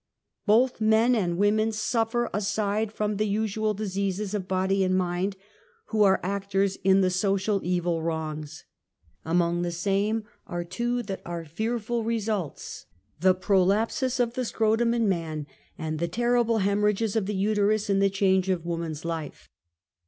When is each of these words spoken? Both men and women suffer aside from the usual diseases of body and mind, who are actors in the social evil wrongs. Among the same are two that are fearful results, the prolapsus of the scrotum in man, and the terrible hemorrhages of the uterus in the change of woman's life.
Both 0.47 0.81
men 0.81 1.13
and 1.13 1.37
women 1.37 1.71
suffer 1.71 2.27
aside 2.33 2.91
from 2.91 3.17
the 3.17 3.27
usual 3.27 3.75
diseases 3.75 4.33
of 4.33 4.47
body 4.47 4.83
and 4.83 4.97
mind, 4.97 5.35
who 5.89 6.01
are 6.01 6.19
actors 6.23 6.75
in 6.83 7.01
the 7.01 7.11
social 7.11 7.61
evil 7.63 8.01
wrongs. 8.01 8.63
Among 9.23 9.61
the 9.61 9.69
same 9.71 10.23
are 10.47 10.63
two 10.63 11.03
that 11.03 11.21
are 11.23 11.45
fearful 11.45 12.03
results, 12.03 12.87
the 13.19 13.35
prolapsus 13.35 14.19
of 14.19 14.33
the 14.33 14.43
scrotum 14.43 14.95
in 14.95 15.07
man, 15.07 15.45
and 15.77 15.99
the 15.99 16.07
terrible 16.07 16.57
hemorrhages 16.57 17.15
of 17.15 17.27
the 17.27 17.35
uterus 17.35 17.87
in 17.87 17.99
the 17.99 18.09
change 18.09 18.49
of 18.49 18.65
woman's 18.65 19.05
life. 19.05 19.49